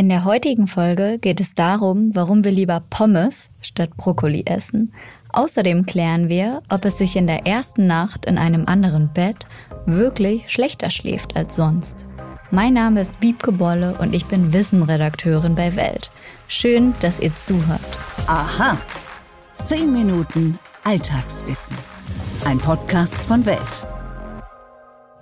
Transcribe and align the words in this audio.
In 0.00 0.08
der 0.08 0.24
heutigen 0.24 0.66
Folge 0.66 1.18
geht 1.18 1.42
es 1.42 1.54
darum, 1.54 2.12
warum 2.14 2.42
wir 2.42 2.52
lieber 2.52 2.82
Pommes 2.88 3.50
statt 3.60 3.90
Brokkoli 3.98 4.44
essen. 4.46 4.94
Außerdem 5.28 5.84
klären 5.84 6.30
wir, 6.30 6.62
ob 6.70 6.86
es 6.86 6.96
sich 6.96 7.16
in 7.16 7.26
der 7.26 7.46
ersten 7.46 7.86
Nacht 7.86 8.24
in 8.24 8.38
einem 8.38 8.64
anderen 8.64 9.12
Bett 9.12 9.46
wirklich 9.84 10.50
schlechter 10.50 10.88
schläft 10.88 11.36
als 11.36 11.54
sonst. 11.54 12.06
Mein 12.50 12.72
Name 12.72 13.02
ist 13.02 13.12
Wiebke 13.20 13.52
Bolle 13.52 13.98
und 13.98 14.14
ich 14.14 14.24
bin 14.24 14.54
Wissenredakteurin 14.54 15.54
bei 15.54 15.76
Welt. 15.76 16.10
Schön, 16.48 16.94
dass 17.00 17.20
ihr 17.20 17.36
zuhört. 17.36 17.80
Aha. 18.26 18.78
10 19.68 19.92
Minuten 19.92 20.58
Alltagswissen. 20.82 21.76
Ein 22.46 22.56
Podcast 22.56 23.14
von 23.14 23.44
Welt. 23.44 23.86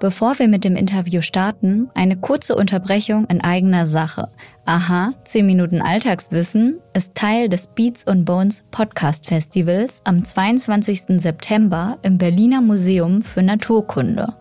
Bevor 0.00 0.38
wir 0.38 0.46
mit 0.46 0.62
dem 0.62 0.76
Interview 0.76 1.22
starten, 1.22 1.90
eine 1.94 2.16
kurze 2.16 2.54
Unterbrechung 2.54 3.26
in 3.26 3.40
eigener 3.40 3.88
Sache. 3.88 4.28
Aha, 4.64 5.12
10 5.24 5.44
Minuten 5.44 5.82
Alltagswissen 5.82 6.78
ist 6.94 7.16
Teil 7.16 7.48
des 7.48 7.66
Beats 7.66 8.04
und 8.04 8.24
Bones 8.24 8.62
Podcast 8.70 9.26
Festivals 9.26 10.00
am 10.04 10.24
22. 10.24 11.20
September 11.20 11.98
im 12.02 12.16
Berliner 12.16 12.60
Museum 12.60 13.22
für 13.22 13.42
Naturkunde. 13.42 14.34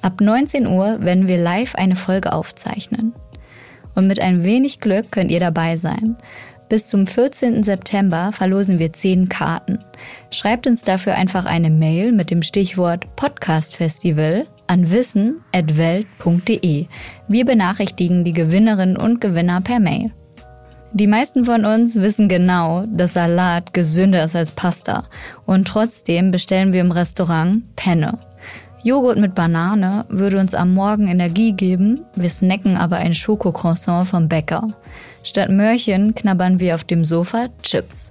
Ab 0.00 0.20
19 0.20 0.68
Uhr 0.68 1.00
werden 1.00 1.26
wir 1.26 1.38
live 1.38 1.74
eine 1.74 1.96
Folge 1.96 2.32
aufzeichnen. 2.32 3.14
Und 3.96 4.06
mit 4.06 4.20
ein 4.20 4.44
wenig 4.44 4.78
Glück 4.78 5.10
könnt 5.10 5.32
ihr 5.32 5.40
dabei 5.40 5.76
sein. 5.76 6.16
Bis 6.68 6.86
zum 6.86 7.08
14. 7.08 7.64
September 7.64 8.30
verlosen 8.32 8.78
wir 8.78 8.92
10 8.92 9.28
Karten. 9.28 9.80
Schreibt 10.30 10.68
uns 10.68 10.82
dafür 10.82 11.14
einfach 11.14 11.46
eine 11.46 11.70
Mail 11.70 12.12
mit 12.12 12.30
dem 12.30 12.42
Stichwort 12.42 13.16
Podcast 13.16 13.76
Festival 13.76 14.46
an 14.66 14.90
wissen.welt.de. 14.90 16.86
Wir 17.28 17.44
benachrichtigen 17.44 18.24
die 18.24 18.32
Gewinnerinnen 18.32 18.96
und 18.96 19.20
Gewinner 19.20 19.60
per 19.60 19.80
Mail. 19.80 20.12
Die 20.92 21.08
meisten 21.08 21.44
von 21.44 21.64
uns 21.64 21.96
wissen 21.96 22.28
genau, 22.28 22.84
dass 22.86 23.14
Salat 23.14 23.74
gesünder 23.74 24.22
ist 24.22 24.36
als 24.36 24.52
Pasta 24.52 25.04
und 25.44 25.66
trotzdem 25.66 26.30
bestellen 26.30 26.72
wir 26.72 26.80
im 26.80 26.92
Restaurant 26.92 27.64
Penne. 27.74 28.18
Joghurt 28.84 29.18
mit 29.18 29.34
Banane 29.34 30.04
würde 30.08 30.38
uns 30.38 30.54
am 30.54 30.72
Morgen 30.74 31.08
Energie 31.08 31.52
geben, 31.52 32.02
wir 32.14 32.28
snacken 32.28 32.76
aber 32.76 32.98
ein 32.98 33.14
Schokocroissant 33.14 34.08
vom 34.08 34.28
Bäcker. 34.28 34.68
Statt 35.22 35.48
Möhrchen 35.48 36.14
knabbern 36.14 36.60
wir 36.60 36.74
auf 36.74 36.84
dem 36.84 37.04
Sofa 37.04 37.48
Chips. 37.62 38.10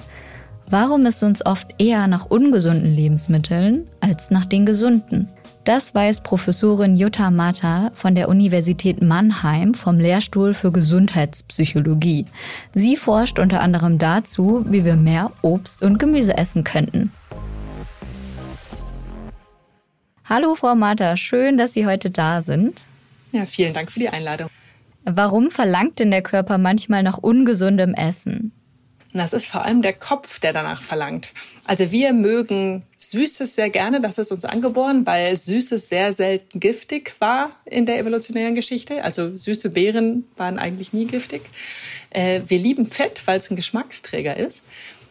Warum 0.67 1.05
ist 1.05 1.23
uns 1.23 1.45
oft 1.45 1.67
eher 1.77 2.07
nach 2.07 2.25
ungesunden 2.25 2.93
Lebensmitteln 2.93 3.87
als 3.99 4.31
nach 4.31 4.45
den 4.45 4.65
gesunden? 4.65 5.29
Das 5.63 5.95
weiß 5.95 6.23
Professorin 6.23 6.97
Jutta 6.97 7.31
Mata 7.31 7.91
von 7.93 8.15
der 8.15 8.27
Universität 8.27 9.01
Mannheim 9.01 9.73
vom 9.73 9.97
Lehrstuhl 9.97 10.53
für 10.53 10.73
Gesundheitspsychologie. 10.73 12.25
Sie 12.73 12.97
forscht 12.97 13.39
unter 13.39 13.61
anderem 13.61 13.97
dazu, 13.97 14.65
wie 14.67 14.83
wir 14.83 14.97
mehr 14.97 15.31
Obst 15.41 15.81
und 15.81 15.99
Gemüse 15.99 16.37
essen 16.37 16.65
könnten. 16.65 17.13
Hallo 20.25 20.55
Frau 20.55 20.75
Mata, 20.75 21.15
schön, 21.15 21.57
dass 21.57 21.71
Sie 21.71 21.85
heute 21.85 22.11
da 22.11 22.41
sind. 22.41 22.85
Ja, 23.31 23.45
vielen 23.45 23.73
Dank 23.73 23.89
für 23.89 23.99
die 23.99 24.09
Einladung. 24.09 24.49
Warum 25.05 25.49
verlangt 25.49 25.99
denn 25.99 26.11
der 26.11 26.23
Körper 26.23 26.57
manchmal 26.57 27.03
nach 27.03 27.17
ungesundem 27.17 27.93
Essen? 27.93 28.51
Das 29.13 29.31
ist 29.31 29.45
vor 29.45 29.63
allem 29.63 29.83
der 29.83 29.93
Kopf, 29.93 30.39
der 30.39 30.53
danach 30.53 30.81
verlangt. 30.81 31.29
Also 31.65 31.91
wir 31.91 32.13
mögen 32.13 32.81
Süßes 32.97 33.53
sehr 33.53 33.69
gerne, 33.69 34.01
das 34.01 34.17
ist 34.17 34.31
uns 34.31 34.43
angeboren, 34.43 35.05
weil 35.05 35.37
Süßes 35.37 35.87
sehr 35.87 36.11
selten 36.13 36.59
giftig 36.59 37.15
war 37.19 37.51
in 37.65 37.85
der 37.85 37.99
evolutionären 37.99 38.55
Geschichte. 38.55 39.03
Also 39.03 39.37
süße 39.37 39.69
Beeren 39.69 40.25
waren 40.35 40.57
eigentlich 40.57 40.93
nie 40.93 41.05
giftig. 41.05 41.43
Äh, 42.09 42.41
wir 42.47 42.57
lieben 42.57 42.87
Fett, 42.87 43.21
weil 43.25 43.37
es 43.37 43.51
ein 43.51 43.55
Geschmacksträger 43.55 44.35
ist. 44.35 44.63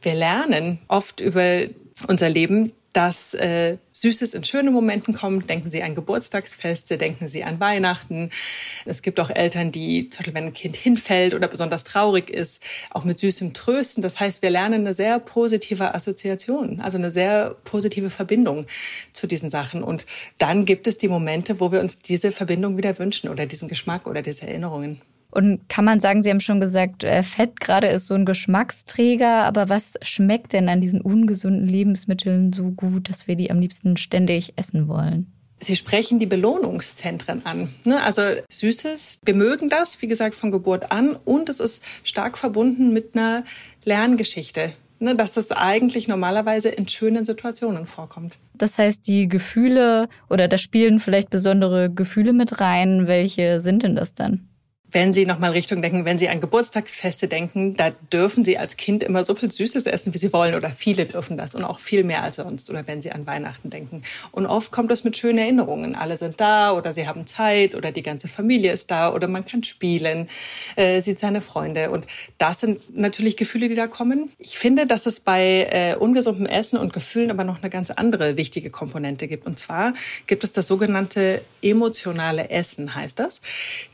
Wir 0.03 0.15
lernen 0.15 0.81
oft 0.89 1.21
über 1.21 1.63
unser 2.09 2.29
Leben, 2.29 2.73
dass 2.93 3.35
äh, 3.35 3.79
Süßes 3.93 4.35
in 4.35 4.45
schönen 4.45 4.73
Momenten 4.73 5.15
kommt. 5.15 5.49
Denken 5.49 5.71
Sie 5.71 5.83
an 5.83 5.95
Geburtstagsfeste, 5.95 6.99
denken 6.99 7.29
Sie 7.29 7.45
an 7.45 7.61
Weihnachten. 7.61 8.31
Es 8.85 9.03
gibt 9.03 9.19
auch 9.21 9.31
Eltern, 9.31 9.73
die, 9.73 10.11
zum 10.11 10.19
Beispiel 10.19 10.35
wenn 10.35 10.47
ein 10.47 10.53
Kind 10.53 10.77
hinfällt 10.77 11.35
oder 11.35 11.49
besonders 11.49 11.85
traurig 11.85 12.29
ist, 12.29 12.63
auch 12.91 13.05
mit 13.05 13.19
Süßem 13.19 13.55
trösten. 13.55 14.03
Das 14.03 14.21
heißt, 14.21 14.43
wir 14.43 14.51
lernen 14.51 14.83
eine 14.83 14.95
sehr 14.95 15.19
positive 15.19 15.95
Assoziation, 15.95 16.81
also 16.81 16.99
eine 16.99 17.11
sehr 17.11 17.57
positive 17.65 18.11
Verbindung 18.11 18.67
zu 19.13 19.27
diesen 19.27 19.51
Sachen. 19.51 19.83
Und 19.83 20.07
dann 20.39 20.65
gibt 20.65 20.87
es 20.87 20.99
die 20.99 21.09
Momente, 21.09 21.61
wo 21.61 21.73
wir 21.73 21.81
uns 21.81 21.99
diese 21.99 22.33
Verbindung 22.33 22.77
wieder 22.77 22.99
wünschen 22.99 23.29
oder 23.29 23.47
diesen 23.47 23.69
Geschmack 23.69 24.07
oder 24.07 24.23
diese 24.23 24.47
Erinnerungen. 24.47 25.01
Und 25.33 25.67
kann 25.71 25.87
man 25.87 25.99
sagen, 25.99 26.23
Sie 26.23 26.29
haben 26.29 26.41
schon 26.41 26.61
gesagt, 26.61 27.05
äh, 27.05 27.23
Fett 27.23 27.59
gerade 27.59 27.89
ist 27.89 28.07
so 28.07 28.15
ein 28.15 28.27
Geschmacksträger, 28.27 29.45
aber 29.45 29.71
was 29.71 29.95
schmeckt 30.03 30.53
denn 30.53 30.69
an 30.69 30.83
diesen 30.83 31.01
ungesunden 31.01 31.67
Lebensmitteln 31.67 32.53
so 32.53 32.71
gut, 32.71 33.09
dass 33.09 33.27
wir 33.27 33.35
die 33.35 33.51
am 33.51 33.59
liebsten 33.59 33.97
ständig 33.97 34.53
essen 34.57 34.89
wollen? 34.89 35.33
Sie 35.59 35.75
sprechen 35.75 36.19
die 36.19 36.27
Belohnungszentren 36.27 37.47
an. 37.47 37.71
Ne? 37.85 38.03
Also 38.03 38.23
Süßes, 38.51 39.21
wir 39.25 39.35
mögen 39.35 39.71
das, 39.71 40.03
wie 40.03 40.07
gesagt, 40.07 40.35
von 40.35 40.51
Geburt 40.51 40.93
an 40.93 41.17
und 41.25 41.49
es 41.49 41.61
ist 41.61 41.83
stark 42.05 42.37
verbunden 42.37 42.93
mit 42.93 43.17
einer 43.17 43.45
Lerngeschichte, 43.85 44.75
ne? 44.99 45.17
dass 45.17 45.33
das 45.33 45.51
eigentlich 45.51 46.09
normalerweise 46.09 46.69
in 46.69 46.89
schönen 46.89 47.25
Situationen 47.25 47.87
vorkommt. 47.87 48.37
Das 48.53 48.77
heißt, 48.77 49.07
die 49.07 49.29
Gefühle 49.29 50.09
oder 50.29 50.47
da 50.47 50.59
spielen 50.59 50.99
vielleicht 50.99 51.31
besondere 51.31 51.89
Gefühle 51.89 52.35
mit 52.35 52.61
rein. 52.61 53.07
Welche 53.07 53.61
sind 53.61 53.83
denn 53.83 53.97
das 53.97 54.15
dann? 54.15 54.49
Wenn 54.93 55.15
Sie 55.15 55.25
nochmal 55.25 55.53
Richtung 55.53 55.81
denken, 55.81 56.05
wenn 56.05 56.19
Sie 56.19 56.29
an 56.29 56.41
Geburtstagsfeste 56.41 57.27
denken, 57.27 57.75
da 57.77 57.91
dürfen 58.13 58.45
Sie 58.45 58.59
als 58.59 58.77
Kind 58.77 59.03
immer 59.03 59.25
so 59.25 59.35
viel 59.35 59.51
Süßes 59.51 59.87
essen, 59.87 60.13
wie 60.13 60.19
Sie 60.19 60.33
wollen. 60.33 60.55
Oder 60.55 60.71
viele 60.71 61.07
dürfen 61.07 61.39
das 61.39 61.55
und 61.55 61.65
auch 61.65 61.81
viel 61.81 62.05
mehr 62.05 62.23
als 62.23 62.37
sonst. 62.37 62.69
Oder 62.71 62.87
wenn 62.87 63.01
Sie 63.01 63.11
an 63.11 63.27
Weihnachten 63.27 63.71
denken. 63.71 64.03
Und 64.31 64.47
oft 64.47 64.71
kommt 64.71 64.93
es 64.93 65.03
mit 65.03 65.17
schönen 65.17 65.39
Erinnerungen. 65.39 65.95
Alle 65.95 66.17
sind 66.17 66.41
da 66.41 66.73
oder 66.73 66.93
Sie 66.93 67.09
haben 67.09 67.27
Zeit 67.27 67.75
oder 67.75 67.91
die 67.91 68.03
ganze 68.03 68.29
Familie 68.29 68.73
ist 68.73 68.91
da 68.91 69.13
oder 69.13 69.29
man 69.29 69.47
kann 69.47 69.65
spielen, 69.65 70.29
äh, 70.77 71.01
sieht 71.01 71.19
seine 71.19 71.41
Freunde. 71.41 71.91
Und 71.91 72.07
das 72.37 72.61
sind 72.61 72.97
natürlich 72.97 73.37
Gefühle, 73.37 73.69
die 73.69 73.75
da 73.75 73.87
kommen. 73.87 74.31
Ich 74.39 74.59
finde, 74.59 74.87
dass 74.87 75.07
es 75.07 75.21
bei 75.21 75.69
äh, 75.71 75.97
ungesundem 75.97 76.47
Essen 76.47 76.77
und 76.77 76.93
Gefühlen 76.93 77.31
aber 77.31 77.45
noch 77.45 77.63
eine 77.63 77.71
ganz 77.71 77.91
andere 77.91 78.37
wichtige 78.37 78.69
Komponente 78.69 79.27
gibt. 79.27 79.47
Und 79.47 79.59
zwar 79.59 79.95
gibt 80.27 80.45
es 80.45 80.53
das 80.53 80.67
sogenannte 80.67 81.43
emotionale 81.63 82.51
Essen, 82.51 82.95
heißt 82.95 83.19
das. 83.19 83.41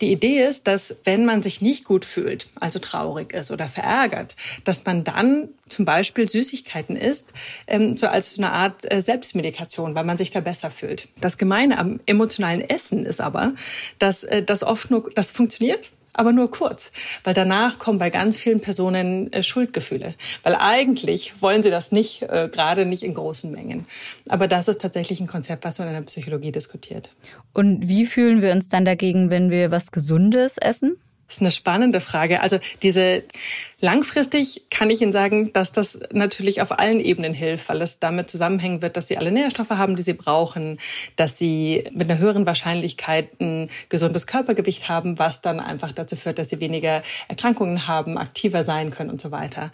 Die 0.01 0.11
Idee 0.11 0.45
ist, 0.45 0.67
dass 0.67 0.88
wenn 1.05 1.25
man 1.25 1.43
sich 1.43 1.61
nicht 1.61 1.85
gut 1.85 2.05
fühlt, 2.05 2.49
also 2.57 2.79
traurig 2.79 3.33
ist 3.33 3.51
oder 3.51 3.67
verärgert, 3.67 4.37
dass 4.65 4.85
man 4.85 5.05
dann 5.05 5.49
zum 5.69 5.85
Beispiel 5.85 6.29
Süßigkeiten 6.29 6.97
isst, 6.97 7.29
ähm, 7.67 7.97
so 7.97 8.09
als 8.09 8.39
eine 8.39 8.53
Art 8.53 8.91
äh, 8.91 9.03
Selbstmedikation, 9.03 9.95
weil 9.95 10.05
man 10.05 10.19
sich 10.19 10.31
da 10.31 10.41
besser 10.41 10.71
fühlt. 10.71 11.09
Das 11.21 11.39
Gemeine 11.39 11.79
am 11.79 12.01
emotionalen 12.07 12.61
Essen 12.61 13.05
ist 13.07 13.21
aber, 13.21 13.55
dass 13.99 14.25
äh, 14.25 14.43
das 14.43 14.63
oft 14.63 14.91
nur, 14.91 15.11
das 15.15 15.31
funktioniert, 15.31 15.91
aber 16.13 16.33
nur 16.33 16.51
kurz, 16.51 16.93
weil 17.25 17.35
danach 17.35 17.79
kommen 17.79 17.99
bei 17.99 18.11
ganz 18.11 18.37
vielen 18.37 18.61
Personen 18.61 19.33
äh, 19.33 19.43
Schuldgefühle, 19.43 20.15
weil 20.43 20.55
eigentlich 20.55 21.41
wollen 21.41 21.63
sie 21.63 21.71
das 21.71 21.93
nicht, 21.93 22.23
äh, 22.23 22.49
gerade 22.51 22.87
nicht 22.87 23.03
in 23.03 23.15
großen 23.15 23.51
Mengen. 23.51 23.87
Aber 24.29 24.49
das 24.49 24.69
ist 24.69 24.81
tatsächlich 24.81 25.21
ein 25.21 25.27
Konzept, 25.27 25.65
was 25.65 25.79
man 25.79 25.89
in 25.89 25.95
der 25.95 26.03
Psychologie 26.03 26.53
diskutiert. 26.53 27.11
Und 27.53 27.89
wie 27.89 28.07
fühlen 28.07 28.43
wir 28.43 28.53
uns 28.53 28.69
dann 28.69 28.85
dagegen, 28.85 29.31
wenn 29.31 29.51
wir 29.51 29.71
was 29.71 29.93
Gesundes 29.93 30.59
essen? 30.59 30.97
Das 31.29 31.37
ist 31.37 31.43
eine 31.43 31.53
spannende 31.53 32.01
Frage. 32.01 32.41
Also 32.41 32.59
diese 32.83 33.23
langfristig 33.81 34.63
kann 34.71 34.89
ich 34.89 35.03
Ihnen 35.03 35.13
sagen, 35.13 35.53
dass 35.53 35.73
das 35.73 36.01
natürlich 36.11 36.63
auf 36.63 36.79
allen 36.79 37.01
Ebenen 37.01 37.35
hilft, 37.35 37.69
weil 37.69 37.83
es 37.83 37.99
damit 37.99 38.31
zusammenhängen 38.31 38.81
wird, 38.81 38.97
dass 38.97 39.09
Sie 39.09 39.19
alle 39.19 39.31
Nährstoffe 39.31 39.69
haben, 39.69 39.95
die 39.95 40.03
Sie 40.03 40.15
brauchen, 40.15 40.81
dass 41.17 41.37
Sie 41.37 41.85
mit 41.93 42.11
einer 42.11 42.19
höheren 42.19 42.47
Wahrscheinlichkeit 42.47 43.41
ein 43.43 43.69
gesundes 43.91 44.27
Körpergewicht 44.27 44.89
haben, 44.89 45.19
was 45.19 45.43
dann 45.43 45.61
einfach 45.61 45.93
dazu 45.93 46.17
führt, 46.17 46.39
dass 46.39 46.49
Sie 46.49 46.61
weniger 46.61 47.03
Erkrankungen 47.29 47.87
haben, 47.87 48.17
aktiver 48.17 48.63
sein 48.63 48.91
können 48.91 49.11
und 49.11 49.21
so 49.21 49.31
weiter. 49.31 49.71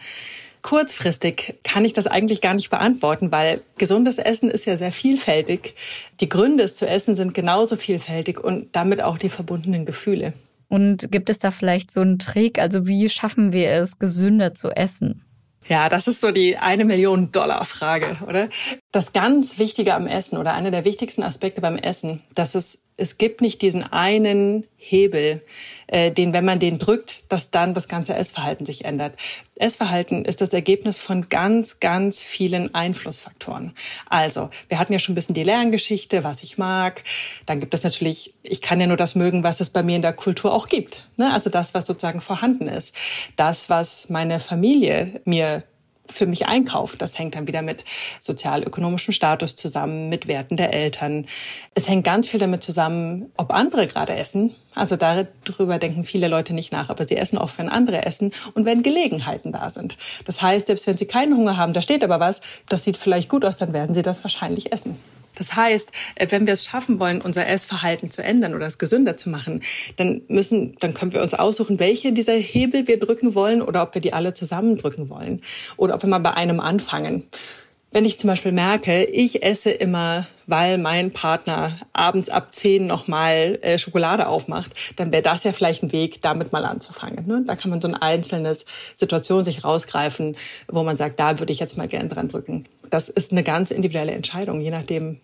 Kurzfristig 0.63 1.55
kann 1.63 1.85
ich 1.85 1.93
das 1.93 2.09
eigentlich 2.09 2.41
gar 2.41 2.55
nicht 2.55 2.71
beantworten, 2.71 3.31
weil 3.31 3.63
gesundes 3.79 4.19
Essen 4.19 4.51
ist 4.51 4.65
ja 4.65 4.77
sehr 4.77 4.93
vielfältig. 4.93 5.77
Die 6.19 6.29
Gründe, 6.29 6.65
es 6.65 6.75
zu 6.75 6.89
essen, 6.89 7.15
sind 7.15 7.33
genauso 7.33 7.77
vielfältig 7.77 8.43
und 8.43 8.75
damit 8.75 9.03
auch 9.03 9.19
die 9.19 9.29
verbundenen 9.29 9.85
Gefühle. 9.85 10.33
Und 10.75 11.13
gibt 11.13 11.31
es 11.31 11.39
da 11.39 11.53
vielleicht 11.53 11.93
so 11.93 12.01
einen 12.01 12.19
Trick? 12.19 12.59
Also 12.59 12.89
wie 12.89 13.09
schaffen 13.09 13.53
wir 13.53 13.71
es, 13.71 14.01
gesünder 14.01 14.55
zu 14.55 14.71
essen? 14.71 15.23
Ja, 15.69 15.89
das 15.89 16.09
ist 16.09 16.21
so 16.21 16.33
die 16.33 16.57
eine 16.57 16.85
Million 16.85 17.31
Dollar 17.31 17.65
Frage, 17.65 18.17
oder? 18.27 18.49
Das 18.95 19.13
ganz 19.13 19.59
Wichtige 19.59 19.95
am 19.95 20.07
Essen 20.07 20.39
oder 20.39 20.55
einer 20.55 20.71
der 20.71 20.85
wichtigsten 20.85 21.23
Aspekte 21.23 21.61
beim 21.61 21.77
Essen, 21.77 22.23
dass 22.35 22.55
es 22.55 22.81
es 22.97 23.19
gibt 23.19 23.41
nicht 23.41 23.61
diesen 23.63 23.83
einen 23.83 24.67
Hebel, 24.77 25.43
äh, 25.89 26.13
den, 26.13 26.33
wenn 26.33 26.45
man 26.45 26.61
den 26.61 26.79
drückt, 26.79 27.25
dass 27.29 27.51
dann 27.51 27.75
das 27.75 27.89
ganze 27.89 28.15
Essverhalten 28.15 28.65
sich 28.65 28.85
ändert. 28.85 29.17
Essverhalten 29.57 30.25
ist 30.25 30.41
das 30.41 30.53
Ergebnis 30.53 30.99
von 30.99 31.29
ganz, 31.29 31.81
ganz 31.81 32.23
vielen 32.23 32.73
Einflussfaktoren. 32.75 33.75
Also, 34.09 34.51
wir 34.69 34.79
hatten 34.79 34.93
ja 34.93 34.99
schon 34.99 35.13
ein 35.13 35.17
bisschen 35.17 35.35
die 35.35 35.43
Lerngeschichte, 35.43 36.23
was 36.23 36.43
ich 36.43 36.57
mag. 36.57 37.03
Dann 37.47 37.59
gibt 37.59 37.75
es 37.75 37.83
natürlich, 37.83 38.35
ich 38.43 38.63
kann 38.63 38.81
ja 38.81 38.87
nur 38.87 38.97
das 38.97 39.17
mögen, 39.17 39.43
was 39.43 39.61
es 39.61 39.71
bei 39.71 39.83
mir 39.83 39.97
in 39.97 40.03
der 40.03 40.13
Kultur 40.13 40.53
auch 40.53 40.69
gibt. 40.69 41.09
Ne? 41.17 41.33
Also 41.33 41.51
das, 41.51 41.75
was 41.75 41.87
sozusagen 41.87 42.21
vorhanden 42.21 42.69
ist. 42.69 42.95
Das, 43.35 43.69
was 43.69 44.09
meine 44.09 44.39
Familie 44.39 45.21
mir 45.25 45.65
für 46.07 46.27
mich 46.27 46.47
einkauft. 46.47 47.01
Das 47.03 47.19
hängt 47.19 47.35
dann 47.35 47.49
wieder 47.49 47.63
mit 47.63 47.85
sozialökonomischem 48.21 49.13
Status 49.13 49.57
zusammen, 49.57 50.09
mit 50.09 50.27
Werten 50.27 50.57
der 50.57 50.73
Eltern. 50.73 51.27
Es 51.75 51.89
hängt 51.89 52.05
ganz 52.05 52.29
viel 52.29 52.41
damit 52.41 52.63
zusammen, 52.63 53.33
ob 53.37 53.53
andere 53.53 53.87
gerade 53.87 54.15
essen. 54.15 54.55
Also 54.75 54.97
darüber 54.97 55.79
denken 55.79 56.05
viele 56.05 56.29
Leute 56.29 56.53
nicht 56.53 56.73
nach, 56.73 56.91
aber 56.91 57.07
sie 57.07 57.17
essen 57.17 57.39
oft, 57.39 57.59
wenn 57.59 57.69
andere 57.69 58.05
essen 58.05 58.33
und 58.55 58.65
wenn 58.65 58.83
Gelegenheiten 58.83 59.53
da 59.53 59.71
sind. 59.71 59.97
Das 60.25 60.43
heißt, 60.43 60.67
selbst 60.67 60.87
wenn 60.87 60.97
sie 60.97 61.07
keinen 61.07 61.37
Hunger 61.37 61.57
haben, 61.57 61.73
da 61.73 61.83
steht 61.83 62.03
aber 62.05 62.21
was, 62.21 62.41
das 62.69 62.85
sieht 62.85 62.97
vielleicht 62.97 63.29
gut 63.29 63.45
aus, 63.45 63.57
dann 63.57 63.73
werden 63.73 63.95
sie 63.95 64.03
das 64.03 64.25
wahrscheinlich 64.25 64.73
essen. 64.73 64.97
Das 65.35 65.57
heißt, 65.57 65.91
äh, 66.15 66.27
wenn 66.31 66.47
wir 66.47 66.55
es 66.55 66.65
schaffen 66.65 67.01
wollen, 67.01 67.21
unser 67.21 67.47
Essverhalten 67.47 68.11
zu 68.11 68.23
ändern 68.23 68.55
oder 68.55 68.67
es 68.67 68.79
gesünder 68.79 69.17
zu 69.17 69.31
machen, 69.31 69.63
dann 69.97 70.23
müssen, 70.29 70.77
dann 70.79 70.95
können 70.95 71.13
wir 71.13 71.23
uns 71.23 71.35
aussuchen, 71.35 71.79
welche 71.79 72.13
dieser 72.13 72.35
Hebel 72.35 72.87
wir 72.87 72.99
drücken 72.99 73.35
wollen 73.35 73.63
oder 73.63 73.83
ob 73.83 73.95
wir 73.95 74.01
die 74.01 74.13
alle 74.13 74.33
zusammen 74.33 74.77
drücken 74.77 75.09
wollen 75.09 75.43
oder 75.77 75.95
ob 75.95 76.03
wir 76.03 76.09
mal 76.09 76.19
bei 76.19 76.35
einem 76.35 76.61
anfangen. 76.61 77.25
Wenn 77.95 78.05
ich 78.05 78.19
zum 78.19 78.27
Beispiel 78.27 78.51
merke, 78.51 79.05
ich 79.05 79.45
esse 79.45 79.71
immer, 79.71 80.27
weil 80.49 80.79
mein 80.79 81.13
Partner 81.13 81.79
abends 81.93 82.29
ab 82.29 82.53
zehn 82.53 82.89
nochmal 82.89 83.61
äh, 83.63 83.79
Schokolade 83.79 84.27
aufmacht, 84.27 84.75
dann 84.97 85.13
wäre 85.13 85.23
das 85.23 85.45
ja 85.45 85.53
vielleicht 85.53 85.85
ein 85.85 85.93
Weg, 85.93 86.21
damit 86.21 86.51
mal 86.51 86.65
anzufangen. 86.65 87.25
Ne? 87.29 87.45
Da 87.47 87.55
kann 87.55 87.71
man 87.71 87.81
so 87.81 87.87
ein 87.87 87.95
einzelnes 87.95 88.65
Situation 88.97 89.45
sich 89.45 89.63
rausgreifen, 89.63 90.37
wo 90.67 90.83
man 90.83 90.97
sagt, 90.97 91.21
da 91.21 91.39
würde 91.39 91.53
ich 91.53 91.61
jetzt 91.61 91.79
mal 91.79 91.87
gern 91.87 92.09
dran 92.09 92.29
drücken. 92.29 92.65
Das 92.91 93.09
ist 93.09 93.31
eine 93.31 93.45
ganz 93.45 93.71
individuelle 93.71 94.11
Entscheidung, 94.11 94.61
je 94.61 94.73
nachdem, 94.73 95.21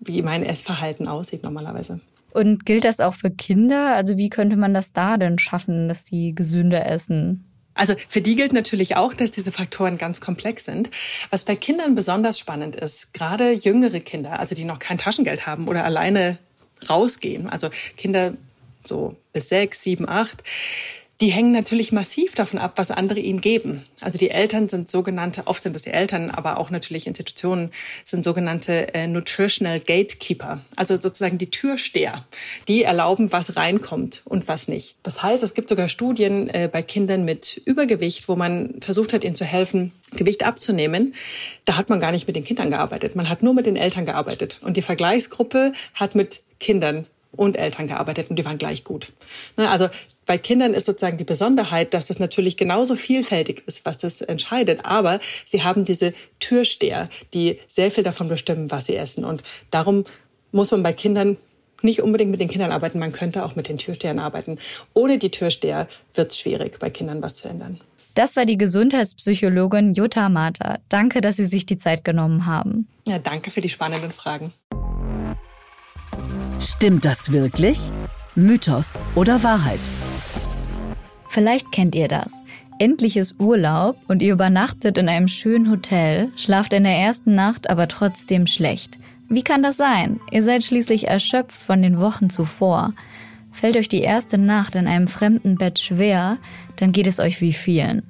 wie 0.00 0.20
mein 0.20 0.44
Essverhalten 0.44 1.08
aussieht 1.08 1.42
normalerweise. 1.42 2.00
Und 2.34 2.66
gilt 2.66 2.84
das 2.84 3.00
auch 3.00 3.14
für 3.14 3.30
Kinder? 3.30 3.94
Also 3.94 4.18
wie 4.18 4.28
könnte 4.28 4.58
man 4.58 4.74
das 4.74 4.92
da 4.92 5.16
denn 5.16 5.38
schaffen, 5.38 5.88
dass 5.88 6.04
die 6.04 6.34
gesünder 6.34 6.84
essen? 6.84 7.49
Also 7.80 7.94
für 8.08 8.20
die 8.20 8.36
gilt 8.36 8.52
natürlich 8.52 8.96
auch, 8.96 9.14
dass 9.14 9.30
diese 9.30 9.52
Faktoren 9.52 9.96
ganz 9.96 10.20
komplex 10.20 10.66
sind. 10.66 10.90
Was 11.30 11.44
bei 11.44 11.56
Kindern 11.56 11.94
besonders 11.94 12.38
spannend 12.38 12.76
ist, 12.76 13.14
gerade 13.14 13.52
jüngere 13.52 14.00
Kinder, 14.00 14.38
also 14.38 14.54
die 14.54 14.64
noch 14.64 14.78
kein 14.78 14.98
Taschengeld 14.98 15.46
haben 15.46 15.66
oder 15.66 15.82
alleine 15.86 16.36
rausgehen, 16.90 17.48
also 17.48 17.70
Kinder 17.96 18.34
so 18.84 19.16
bis 19.32 19.48
sechs, 19.48 19.80
sieben, 19.80 20.06
acht, 20.06 20.42
die 21.20 21.28
hängen 21.28 21.52
natürlich 21.52 21.92
massiv 21.92 22.34
davon 22.34 22.58
ab, 22.58 22.72
was 22.76 22.90
andere 22.90 23.20
ihnen 23.20 23.42
geben. 23.42 23.84
Also 24.00 24.16
die 24.16 24.30
Eltern 24.30 24.68
sind 24.68 24.88
sogenannte, 24.88 25.46
oft 25.46 25.62
sind 25.62 25.76
es 25.76 25.82
die 25.82 25.90
Eltern, 25.90 26.30
aber 26.30 26.56
auch 26.56 26.70
natürlich 26.70 27.06
Institutionen 27.06 27.72
sind 28.04 28.24
sogenannte 28.24 28.94
äh, 28.94 29.06
Nutritional 29.06 29.80
Gatekeeper, 29.80 30.60
also 30.76 30.96
sozusagen 30.96 31.36
die 31.36 31.50
Türsteher, 31.50 32.24
die 32.68 32.84
erlauben, 32.84 33.32
was 33.32 33.56
reinkommt 33.56 34.22
und 34.24 34.48
was 34.48 34.66
nicht. 34.66 34.96
Das 35.02 35.22
heißt, 35.22 35.42
es 35.42 35.52
gibt 35.52 35.68
sogar 35.68 35.90
Studien 35.90 36.48
äh, 36.48 36.70
bei 36.72 36.82
Kindern 36.82 37.26
mit 37.26 37.60
Übergewicht, 37.66 38.26
wo 38.28 38.36
man 38.36 38.80
versucht 38.80 39.12
hat, 39.12 39.22
ihnen 39.22 39.36
zu 39.36 39.44
helfen, 39.44 39.92
Gewicht 40.12 40.44
abzunehmen. 40.44 41.14
Da 41.66 41.76
hat 41.76 41.90
man 41.90 42.00
gar 42.00 42.12
nicht 42.12 42.26
mit 42.26 42.34
den 42.34 42.44
Kindern 42.44 42.70
gearbeitet, 42.70 43.14
man 43.14 43.28
hat 43.28 43.42
nur 43.42 43.52
mit 43.52 43.66
den 43.66 43.76
Eltern 43.76 44.06
gearbeitet. 44.06 44.56
Und 44.62 44.78
die 44.78 44.82
Vergleichsgruppe 44.82 45.72
hat 45.92 46.14
mit 46.14 46.40
Kindern 46.58 47.06
und 47.32 47.56
Eltern 47.56 47.86
gearbeitet 47.86 48.30
und 48.30 48.36
die 48.36 48.44
waren 48.44 48.58
gleich 48.58 48.84
gut. 48.84 49.12
Ne, 49.56 49.70
also 49.70 49.88
bei 50.30 50.38
Kindern 50.38 50.74
ist 50.74 50.86
sozusagen 50.86 51.18
die 51.18 51.24
Besonderheit, 51.24 51.92
dass 51.92 52.08
es 52.08 52.20
natürlich 52.20 52.56
genauso 52.56 52.94
vielfältig 52.94 53.64
ist, 53.66 53.84
was 53.84 53.98
das 53.98 54.20
entscheidet. 54.20 54.84
Aber 54.84 55.18
sie 55.44 55.64
haben 55.64 55.84
diese 55.84 56.14
Türsteher, 56.38 57.08
die 57.34 57.58
sehr 57.66 57.90
viel 57.90 58.04
davon 58.04 58.28
bestimmen, 58.28 58.70
was 58.70 58.86
sie 58.86 58.94
essen. 58.94 59.24
Und 59.24 59.42
darum 59.72 60.04
muss 60.52 60.70
man 60.70 60.84
bei 60.84 60.92
Kindern 60.92 61.36
nicht 61.82 62.00
unbedingt 62.00 62.30
mit 62.30 62.38
den 62.40 62.46
Kindern 62.46 62.70
arbeiten, 62.70 63.00
man 63.00 63.10
könnte 63.10 63.44
auch 63.44 63.56
mit 63.56 63.68
den 63.68 63.76
Türstehern 63.76 64.20
arbeiten. 64.20 64.60
Ohne 64.94 65.18
die 65.18 65.32
Türsteher 65.32 65.88
wird 66.14 66.30
es 66.30 66.38
schwierig, 66.38 66.78
bei 66.78 66.90
Kindern 66.90 67.20
was 67.22 67.34
zu 67.34 67.48
ändern. 67.48 67.80
Das 68.14 68.36
war 68.36 68.44
die 68.46 68.56
Gesundheitspsychologin 68.56 69.94
Jutta 69.94 70.28
Marta. 70.28 70.78
Danke, 70.88 71.22
dass 71.22 71.38
Sie 71.38 71.46
sich 71.46 71.66
die 71.66 71.76
Zeit 71.76 72.04
genommen 72.04 72.46
haben. 72.46 72.86
Ja, 73.04 73.18
danke 73.18 73.50
für 73.50 73.62
die 73.62 73.68
spannenden 73.68 74.12
Fragen. 74.12 74.52
Stimmt 76.60 77.04
das 77.04 77.32
wirklich? 77.32 77.80
Mythos 78.36 79.02
oder 79.16 79.42
Wahrheit? 79.42 79.80
Vielleicht 81.30 81.70
kennt 81.70 81.94
ihr 81.94 82.08
das. 82.08 82.32
Endlich 82.80 83.16
ist 83.16 83.38
Urlaub 83.38 83.96
und 84.08 84.20
ihr 84.20 84.32
übernachtet 84.32 84.98
in 84.98 85.08
einem 85.08 85.28
schönen 85.28 85.70
Hotel, 85.70 86.32
schlaft 86.36 86.72
in 86.72 86.82
der 86.82 86.96
ersten 86.96 87.36
Nacht 87.36 87.70
aber 87.70 87.86
trotzdem 87.86 88.48
schlecht. 88.48 88.98
Wie 89.28 89.44
kann 89.44 89.62
das 89.62 89.76
sein? 89.76 90.18
Ihr 90.32 90.42
seid 90.42 90.64
schließlich 90.64 91.06
erschöpft 91.06 91.52
von 91.52 91.82
den 91.82 92.00
Wochen 92.00 92.30
zuvor. 92.30 92.94
Fällt 93.52 93.76
euch 93.76 93.88
die 93.88 94.00
erste 94.00 94.38
Nacht 94.38 94.74
in 94.74 94.88
einem 94.88 95.06
fremden 95.06 95.54
Bett 95.54 95.78
schwer, 95.78 96.38
dann 96.76 96.90
geht 96.90 97.06
es 97.06 97.20
euch 97.20 97.40
wie 97.40 97.52
vielen. 97.52 98.02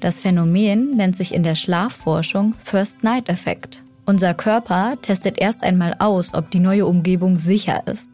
Das 0.00 0.20
Phänomen 0.20 0.96
nennt 0.96 1.16
sich 1.16 1.32
in 1.32 1.44
der 1.44 1.54
Schlafforschung 1.54 2.52
First 2.62 3.02
Night 3.02 3.30
Effekt. 3.30 3.82
Unser 4.04 4.34
Körper 4.34 4.98
testet 5.00 5.38
erst 5.38 5.62
einmal 5.62 5.96
aus, 5.98 6.34
ob 6.34 6.50
die 6.50 6.60
neue 6.60 6.84
Umgebung 6.84 7.38
sicher 7.38 7.86
ist. 7.86 8.10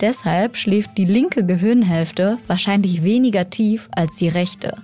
Deshalb 0.00 0.56
schläft 0.56 0.96
die 0.96 1.04
linke 1.04 1.44
Gehirnhälfte 1.44 2.38
wahrscheinlich 2.46 3.04
weniger 3.04 3.50
tief 3.50 3.88
als 3.94 4.16
die 4.16 4.28
rechte. 4.28 4.76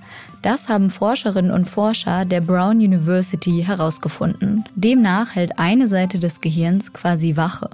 Das 0.43 0.69
haben 0.69 0.91
Forscherinnen 0.91 1.51
und 1.51 1.65
Forscher 1.65 2.25
der 2.25 2.43
Brown 2.43 2.77
University 2.77 3.63
herausgefunden. 3.65 4.65
Demnach 4.75 5.35
hält 5.35 5.59
eine 5.59 5.89
Seite 5.89 6.19
des 6.19 6.41
Gehirns 6.41 6.93
quasi 6.93 7.37
Wache. 7.37 7.71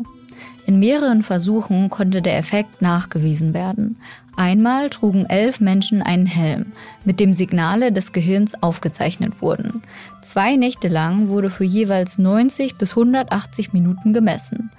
In 0.64 0.78
mehreren 0.78 1.24
Versuchen 1.24 1.90
konnte 1.90 2.22
der 2.22 2.38
Effekt 2.38 2.80
nachgewiesen 2.80 3.52
werden. 3.52 3.96
Einmal 4.36 4.88
trugen 4.90 5.26
elf 5.26 5.60
Menschen 5.60 6.00
einen 6.00 6.26
Helm, 6.26 6.72
mit 7.04 7.20
dem 7.20 7.34
Signale 7.34 7.92
des 7.92 8.12
Gehirns 8.12 8.54
aufgezeichnet 8.62 9.42
wurden. 9.42 9.82
Zwei 10.22 10.56
Nächte 10.56 10.88
lang 10.88 11.28
wurde 11.28 11.50
für 11.50 11.64
jeweils 11.64 12.16
90 12.18 12.76
bis 12.76 12.90
180 12.92 13.72
Minuten 13.72 14.14
gemessen. 14.14 14.70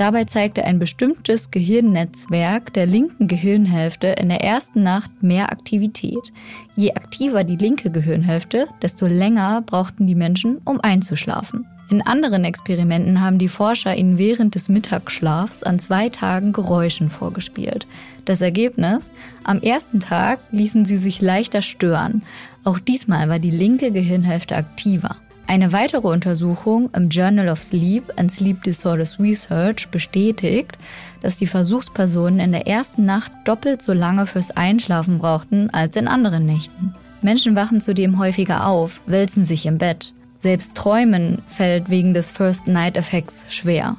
Dabei 0.00 0.24
zeigte 0.24 0.64
ein 0.64 0.78
bestimmtes 0.78 1.50
Gehirnnetzwerk 1.50 2.72
der 2.72 2.86
linken 2.86 3.28
Gehirnhälfte 3.28 4.06
in 4.06 4.30
der 4.30 4.42
ersten 4.42 4.82
Nacht 4.82 5.10
mehr 5.22 5.52
Aktivität. 5.52 6.32
Je 6.74 6.94
aktiver 6.94 7.44
die 7.44 7.58
linke 7.58 7.90
Gehirnhälfte, 7.90 8.66
desto 8.80 9.06
länger 9.06 9.60
brauchten 9.60 10.06
die 10.06 10.14
Menschen, 10.14 10.56
um 10.64 10.80
einzuschlafen. 10.80 11.66
In 11.90 12.00
anderen 12.00 12.46
Experimenten 12.46 13.20
haben 13.20 13.38
die 13.38 13.48
Forscher 13.50 13.94
ihnen 13.94 14.16
während 14.16 14.54
des 14.54 14.70
Mittagsschlafs 14.70 15.62
an 15.62 15.78
zwei 15.78 16.08
Tagen 16.08 16.54
Geräuschen 16.54 17.10
vorgespielt. 17.10 17.86
Das 18.24 18.40
Ergebnis? 18.40 19.06
Am 19.44 19.60
ersten 19.60 20.00
Tag 20.00 20.40
ließen 20.50 20.86
sie 20.86 20.96
sich 20.96 21.20
leichter 21.20 21.60
stören. 21.60 22.22
Auch 22.64 22.78
diesmal 22.78 23.28
war 23.28 23.38
die 23.38 23.50
linke 23.50 23.90
Gehirnhälfte 23.90 24.56
aktiver. 24.56 25.16
Eine 25.50 25.72
weitere 25.72 26.06
Untersuchung 26.06 26.90
im 26.94 27.08
Journal 27.08 27.48
of 27.48 27.60
Sleep 27.60 28.04
and 28.14 28.30
Sleep 28.30 28.62
Disorders 28.62 29.18
Research 29.18 29.88
bestätigt, 29.88 30.78
dass 31.22 31.38
die 31.38 31.48
Versuchspersonen 31.48 32.38
in 32.38 32.52
der 32.52 32.68
ersten 32.68 33.04
Nacht 33.04 33.32
doppelt 33.44 33.82
so 33.82 33.92
lange 33.92 34.26
fürs 34.26 34.52
Einschlafen 34.52 35.18
brauchten 35.18 35.68
als 35.70 35.96
in 35.96 36.06
anderen 36.06 36.46
Nächten. 36.46 36.94
Menschen 37.20 37.56
wachen 37.56 37.80
zudem 37.80 38.20
häufiger 38.20 38.64
auf, 38.64 39.00
wälzen 39.06 39.44
sich 39.44 39.66
im 39.66 39.78
Bett. 39.78 40.14
Selbst 40.38 40.76
Träumen 40.76 41.42
fällt 41.48 41.90
wegen 41.90 42.14
des 42.14 42.30
First 42.30 42.68
Night 42.68 42.96
Effekts 42.96 43.52
schwer. 43.52 43.96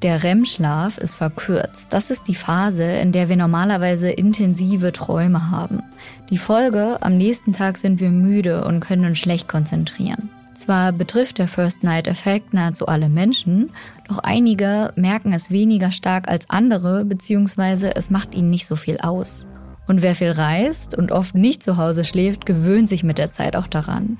Der 0.00 0.24
REM-Schlaf 0.24 0.96
ist 0.96 1.16
verkürzt. 1.16 1.92
Das 1.92 2.10
ist 2.10 2.26
die 2.26 2.34
Phase, 2.34 2.84
in 2.84 3.12
der 3.12 3.28
wir 3.28 3.36
normalerweise 3.36 4.10
intensive 4.10 4.92
Träume 4.92 5.50
haben. 5.50 5.82
Die 6.30 6.38
Folge, 6.38 6.96
am 7.02 7.18
nächsten 7.18 7.52
Tag 7.52 7.76
sind 7.76 8.00
wir 8.00 8.08
müde 8.08 8.64
und 8.64 8.80
können 8.80 9.04
uns 9.04 9.18
schlecht 9.18 9.46
konzentrieren. 9.46 10.30
Zwar 10.60 10.92
betrifft 10.92 11.38
der 11.38 11.48
First 11.48 11.82
Night 11.84 12.06
Effekt 12.06 12.52
nahezu 12.52 12.86
alle 12.86 13.08
Menschen, 13.08 13.70
doch 14.08 14.18
einige 14.18 14.92
merken 14.94 15.32
es 15.32 15.50
weniger 15.50 15.90
stark 15.90 16.28
als 16.28 16.50
andere, 16.50 17.06
beziehungsweise 17.06 17.96
es 17.96 18.10
macht 18.10 18.34
ihnen 18.34 18.50
nicht 18.50 18.66
so 18.66 18.76
viel 18.76 18.98
aus. 18.98 19.46
Und 19.88 20.02
wer 20.02 20.14
viel 20.14 20.32
reist 20.32 20.94
und 20.94 21.12
oft 21.12 21.34
nicht 21.34 21.62
zu 21.62 21.78
Hause 21.78 22.04
schläft, 22.04 22.44
gewöhnt 22.44 22.90
sich 22.90 23.02
mit 23.02 23.16
der 23.16 23.32
Zeit 23.32 23.56
auch 23.56 23.68
daran. 23.68 24.18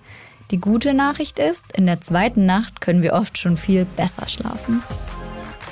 Die 0.50 0.56
gute 0.56 0.94
Nachricht 0.94 1.38
ist, 1.38 1.62
in 1.74 1.84
der 1.84 2.00
zweiten 2.00 2.46
Nacht 2.46 2.80
können 2.80 3.02
wir 3.02 3.12
oft 3.12 3.36
schon 3.36 3.58
viel 3.58 3.84
besser 3.84 4.26
schlafen. 4.26 4.82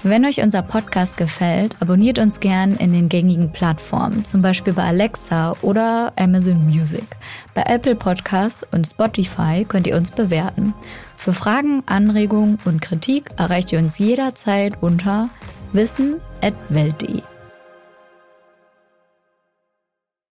Wenn 0.05 0.25
euch 0.25 0.41
unser 0.41 0.63
Podcast 0.63 1.17
gefällt, 1.17 1.77
abonniert 1.81 2.21
uns 2.21 2.39
gern 2.39 2.77
in 2.77 2.93
den 2.93 3.09
gängigen 3.09 3.51
Plattformen, 3.53 4.25
zum 4.25 4.43
Beispiel 4.43 4.73
bei 4.73 4.85
Alexa 4.85 5.57
oder 5.61 6.13
Amazon 6.17 6.65
Music. 6.67 7.05
Bei 7.53 7.63
Apple 7.63 7.97
Podcasts 7.97 8.65
und 8.71 8.87
Spotify 8.87 9.65
könnt 9.67 9.89
ihr 9.89 9.97
uns 9.97 10.13
bewerten. 10.13 10.73
Für 11.17 11.33
Fragen, 11.33 11.83
Anregungen 11.87 12.59
und 12.65 12.81
Kritik 12.81 13.31
erreicht 13.37 13.73
ihr 13.73 13.81
uns 13.81 13.99
jederzeit 13.99 14.81
unter 14.81 15.29
wissen.welt.de. 15.73 17.23